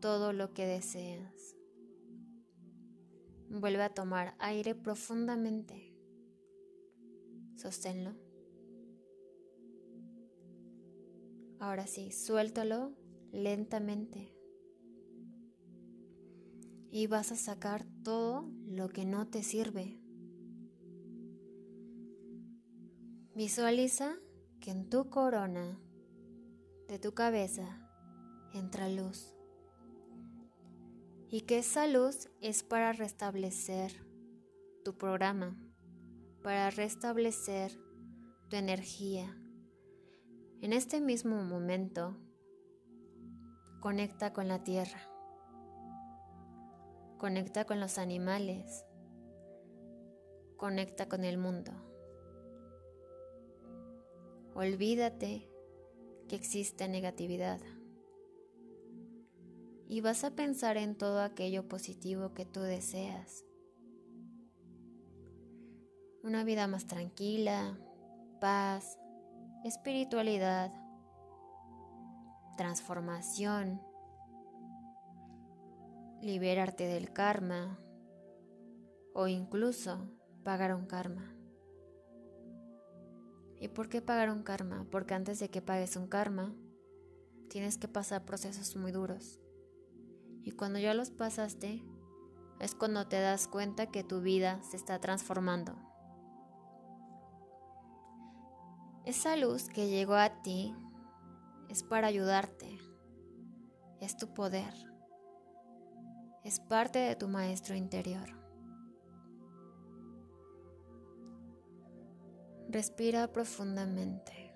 todo 0.00 0.32
lo 0.32 0.52
que 0.52 0.66
deseas. 0.66 1.56
Vuelve 3.48 3.82
a 3.82 3.94
tomar 3.94 4.34
aire 4.38 4.74
profundamente. 4.74 5.94
Sosténlo. 7.56 8.14
Ahora 11.60 11.86
sí, 11.86 12.10
suéltalo 12.10 12.92
lentamente. 13.30 14.34
Y 16.90 17.06
vas 17.06 17.30
a 17.30 17.36
sacar 17.36 17.86
todo 18.02 18.50
lo 18.66 18.88
que 18.88 19.04
no 19.04 19.28
te 19.28 19.42
sirve. 19.42 20.00
Visualiza 23.34 24.16
que 24.60 24.72
en 24.72 24.90
tu 24.90 25.08
corona 25.08 25.78
de 26.88 26.98
tu 26.98 27.14
cabeza 27.14 27.78
entra 28.52 28.88
luz 28.88 29.34
y 31.28 31.42
que 31.42 31.58
esa 31.58 31.86
luz 31.86 32.30
es 32.40 32.62
para 32.62 32.92
restablecer 32.92 34.06
tu 34.84 34.98
programa, 34.98 35.56
para 36.42 36.70
restablecer 36.70 37.72
tu 38.48 38.56
energía. 38.56 39.34
En 40.60 40.72
este 40.72 41.00
mismo 41.00 41.42
momento, 41.42 42.16
conecta 43.80 44.32
con 44.32 44.48
la 44.48 44.62
tierra, 44.62 45.00
conecta 47.18 47.64
con 47.64 47.80
los 47.80 47.96
animales, 47.96 48.84
conecta 50.56 51.08
con 51.08 51.24
el 51.24 51.38
mundo. 51.38 51.72
Olvídate 54.54 55.51
que 56.32 56.36
existe 56.36 56.88
negatividad 56.88 57.60
y 59.86 60.00
vas 60.00 60.24
a 60.24 60.30
pensar 60.30 60.78
en 60.78 60.96
todo 60.96 61.20
aquello 61.20 61.68
positivo 61.68 62.32
que 62.32 62.46
tú 62.46 62.60
deseas. 62.62 63.44
Una 66.22 66.42
vida 66.42 66.66
más 66.68 66.86
tranquila, 66.86 67.78
paz, 68.40 68.98
espiritualidad, 69.62 70.72
transformación, 72.56 73.82
liberarte 76.22 76.86
del 76.86 77.12
karma 77.12 77.78
o 79.12 79.28
incluso 79.28 80.08
pagar 80.44 80.74
un 80.74 80.86
karma. 80.86 81.41
¿Y 83.62 83.68
por 83.68 83.88
qué 83.88 84.02
pagar 84.02 84.28
un 84.28 84.42
karma? 84.42 84.88
Porque 84.90 85.14
antes 85.14 85.38
de 85.38 85.48
que 85.48 85.62
pagues 85.62 85.94
un 85.94 86.08
karma, 86.08 86.52
tienes 87.48 87.78
que 87.78 87.86
pasar 87.86 88.24
procesos 88.24 88.74
muy 88.74 88.90
duros. 88.90 89.38
Y 90.42 90.50
cuando 90.50 90.80
ya 90.80 90.94
los 90.94 91.10
pasaste, 91.12 91.84
es 92.58 92.74
cuando 92.74 93.06
te 93.06 93.20
das 93.20 93.46
cuenta 93.46 93.86
que 93.86 94.02
tu 94.02 94.20
vida 94.20 94.60
se 94.64 94.76
está 94.76 94.98
transformando. 94.98 95.76
Esa 99.04 99.36
luz 99.36 99.68
que 99.68 99.88
llegó 99.88 100.14
a 100.14 100.42
ti 100.42 100.74
es 101.68 101.84
para 101.84 102.08
ayudarte. 102.08 102.80
Es 104.00 104.16
tu 104.16 104.34
poder. 104.34 104.74
Es 106.42 106.58
parte 106.58 106.98
de 106.98 107.14
tu 107.14 107.28
maestro 107.28 107.76
interior. 107.76 108.41
Respira 112.72 113.30
profundamente. 113.30 114.50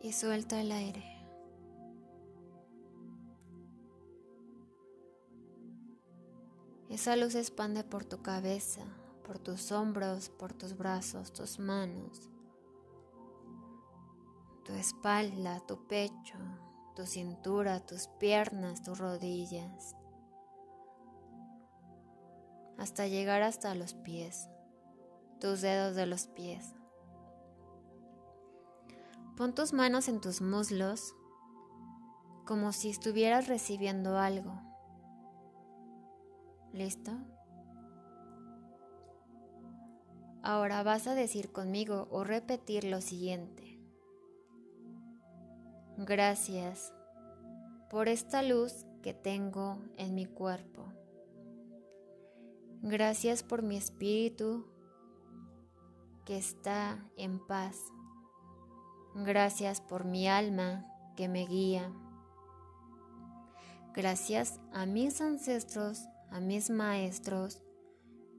Y 0.00 0.12
suelta 0.12 0.60
el 0.60 0.70
aire. 0.70 1.02
Esa 6.88 7.16
luz 7.16 7.34
expande 7.34 7.82
por 7.82 8.04
tu 8.04 8.22
cabeza, 8.22 8.82
por 9.24 9.40
tus 9.40 9.72
hombros, 9.72 10.28
por 10.28 10.52
tus 10.52 10.76
brazos, 10.76 11.32
tus 11.32 11.58
manos, 11.58 12.30
tu 14.64 14.72
espalda, 14.74 15.58
tu 15.66 15.84
pecho, 15.88 16.38
tu 16.94 17.06
cintura, 17.06 17.84
tus 17.84 18.06
piernas, 18.20 18.84
tus 18.84 18.98
rodillas, 18.98 19.96
hasta 22.78 23.06
llegar 23.06 23.42
hasta 23.42 23.74
los 23.74 23.94
pies, 23.94 24.48
tus 25.40 25.60
dedos 25.60 25.96
de 25.96 26.06
los 26.06 26.26
pies. 26.26 26.74
Pon 29.36 29.54
tus 29.54 29.72
manos 29.72 30.08
en 30.08 30.20
tus 30.20 30.40
muslos 30.40 31.14
como 32.46 32.72
si 32.72 32.90
estuvieras 32.90 33.48
recibiendo 33.48 34.18
algo. 34.18 34.60
¿Listo? 36.72 37.12
Ahora 40.42 40.82
vas 40.82 41.06
a 41.06 41.14
decir 41.14 41.50
conmigo 41.50 42.06
o 42.10 42.22
repetir 42.22 42.84
lo 42.84 43.00
siguiente. 43.00 43.80
Gracias 45.98 46.92
por 47.90 48.08
esta 48.08 48.42
luz 48.42 48.86
que 49.02 49.12
tengo 49.12 49.78
en 49.96 50.14
mi 50.14 50.26
cuerpo. 50.26 50.92
Gracias 52.88 53.42
por 53.42 53.62
mi 53.62 53.76
espíritu 53.76 54.64
que 56.24 56.38
está 56.38 57.04
en 57.16 57.44
paz. 57.44 57.76
Gracias 59.16 59.80
por 59.80 60.04
mi 60.04 60.28
alma 60.28 60.86
que 61.16 61.26
me 61.26 61.46
guía. 61.46 61.92
Gracias 63.92 64.60
a 64.72 64.86
mis 64.86 65.20
ancestros 65.20 66.06
a 66.30 66.40
mis 66.40 66.70
maestros 66.70 67.62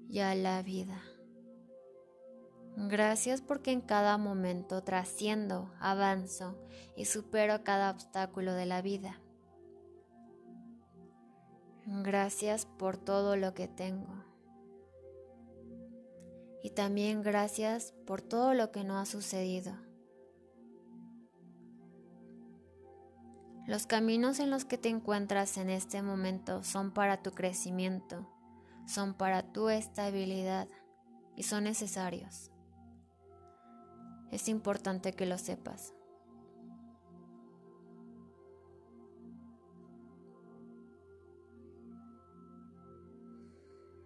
y 0.10 0.20
a 0.20 0.34
la 0.36 0.62
vida. 0.62 1.02
Gracias 2.78 3.42
porque 3.42 3.72
en 3.72 3.82
cada 3.82 4.18
momento 4.18 4.82
trasciendo, 4.82 5.74
avanzo 5.80 6.56
y 6.96 7.06
supero 7.06 7.66
cada 7.66 7.92
obstáculo 7.92 8.54
de 8.54 8.66
la 8.66 8.82
vida. 8.82 9.20
Gracias 11.86 12.66
por 12.66 12.98
todo 12.98 13.36
lo 13.36 13.54
que 13.54 13.68
tengo. 13.68 14.27
Y 16.64 16.72
también 16.72 17.22
gracias 17.22 17.94
por 18.06 18.22
todo 18.22 18.54
lo 18.54 18.72
que 18.72 18.84
no 18.84 18.98
ha 18.98 19.06
sucedido. 19.06 19.74
Los 23.68 23.86
caminos 23.86 24.40
en 24.40 24.50
los 24.50 24.64
que 24.64 24.78
te 24.78 24.88
encuentras 24.88 25.58
en 25.58 25.70
este 25.70 26.02
momento 26.02 26.64
son 26.64 26.92
para 26.92 27.22
tu 27.22 27.32
crecimiento, 27.32 28.26
son 28.86 29.14
para 29.14 29.52
tu 29.52 29.68
estabilidad 29.68 30.70
y 31.36 31.44
son 31.44 31.66
necesarios. 31.66 32.50
Es 34.32 34.48
importante 34.48 35.12
que 35.12 35.26
lo 35.26 35.38
sepas. 35.38 35.94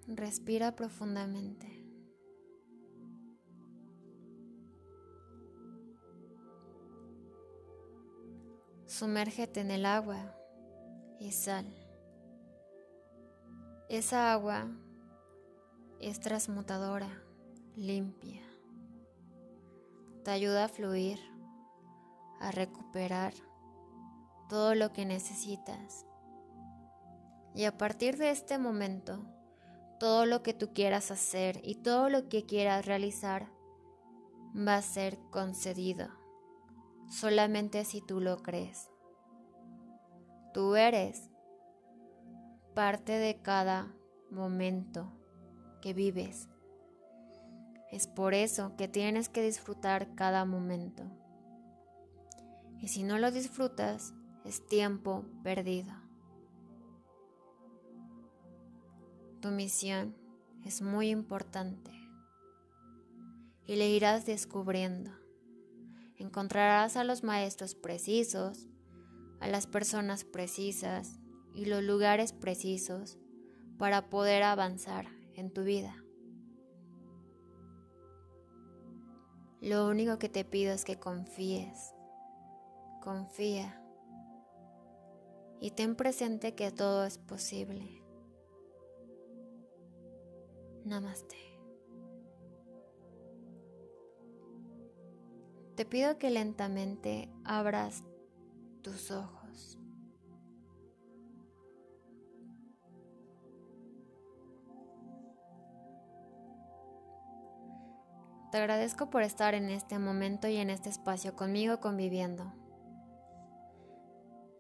Respira 0.08 0.76
profundamente. 0.76 1.81
Sumérgete 9.02 9.62
en 9.62 9.72
el 9.72 9.88
agua 9.88 10.36
y 11.20 11.32
sal. 11.32 11.66
Esa 13.90 14.32
agua 14.32 14.68
es 16.00 16.20
transmutadora, 16.20 17.10
limpia. 17.76 18.44
Te 20.24 20.30
ayuda 20.30 20.66
a 20.66 20.68
fluir, 20.68 21.18
a 22.42 22.52
recuperar 22.52 23.34
todo 24.48 24.76
lo 24.76 24.94
que 24.94 25.08
necesitas. 25.08 26.06
Y 27.56 27.64
a 27.64 27.80
partir 27.80 28.18
de 28.18 28.30
este 28.30 28.60
momento, 28.60 29.26
todo 30.00 30.28
lo 30.28 30.44
que 30.44 30.54
tú 30.54 30.76
quieras 30.76 31.10
hacer 31.10 31.60
y 31.64 31.74
todo 31.74 32.08
lo 32.10 32.30
que 32.30 32.46
quieras 32.46 32.86
realizar 32.86 33.52
va 34.56 34.76
a 34.76 34.84
ser 34.84 35.18
concedido, 35.32 36.08
solamente 37.10 37.84
si 37.84 38.00
tú 38.00 38.20
lo 38.20 38.38
crees. 38.44 38.91
Tú 40.54 40.76
eres 40.76 41.30
parte 42.74 43.14
de 43.14 43.42
cada 43.42 43.96
momento 44.30 45.12
que 45.82 45.94
vives. 45.94 46.50
Es 47.90 48.08
por 48.08 48.34
eso 48.34 48.76
que 48.76 48.88
tienes 48.88 49.30
que 49.30 49.42
disfrutar 49.42 50.14
cada 50.16 50.44
momento. 50.44 51.04
Y 52.80 52.90
si 52.90 53.04
no 53.04 53.18
lo 53.18 53.32
disfrutas, 53.32 54.14
es 54.44 54.66
tiempo 54.66 55.24
perdido. 55.44 55.94
Tu 59.40 59.50
misión 59.52 60.16
es 60.66 60.82
muy 60.82 61.10
importante 61.10 61.92
y 63.66 63.78
le 63.78 63.90
irás 63.90 64.26
descubriendo. 64.26 65.12
Encontrarás 66.18 66.98
a 66.98 67.04
los 67.04 67.24
maestros 67.24 67.74
precisos 67.74 68.68
a 69.42 69.48
las 69.48 69.68
personas 69.68 70.24
precisas 70.24 71.20
y 71.54 71.66
los 71.66 71.84
lugares 71.84 72.32
precisos 72.32 73.18
para 73.78 74.10
poder 74.10 74.44
avanzar 74.44 75.08
en 75.34 75.52
tu 75.52 75.64
vida. 75.64 75.96
Lo 79.60 79.88
único 79.88 80.18
que 80.18 80.30
te 80.30 80.46
pido 80.46 80.74
es 80.74 80.86
que 80.86 81.00
confíes, 81.00 81.94
confía 83.02 83.82
y 85.60 85.72
ten 85.72 85.96
presente 85.96 86.56
que 86.56 86.72
todo 86.72 87.06
es 87.06 87.18
posible. 87.18 88.04
Namaste. 90.86 91.38
Te 95.76 95.86
pido 95.86 96.18
que 96.18 96.30
lentamente 96.30 97.30
abras 97.44 98.04
tus 98.82 99.12
ojos. 99.12 99.78
Te 108.52 108.58
agradezco 108.58 109.10
por 109.10 109.24
estar 109.24 109.54
en 109.54 109.70
este 109.70 109.98
momento 109.98 110.50
y 110.50 110.58
en 110.58 110.70
este 110.70 110.90
espacio 110.90 111.36
conmigo 111.38 111.80
conviviendo. 111.80 112.54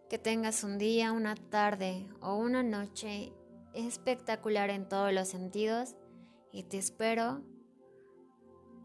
Que 0.10 0.18
tengas 0.18 0.64
un 0.64 0.78
día, 0.78 1.12
una 1.12 1.36
tarde 1.36 2.08
o 2.22 2.36
una 2.36 2.64
noche 2.64 3.34
espectacular 3.74 4.70
en 4.70 4.88
todos 4.88 5.12
los 5.12 5.28
sentidos 5.28 5.96
y 6.54 6.64
te 6.64 6.78
espero 6.78 7.42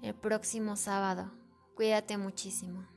el 0.02 0.14
próximo 0.14 0.74
sábado. 0.76 1.32
Cuídate 1.76 2.16
muchísimo. 2.16 2.95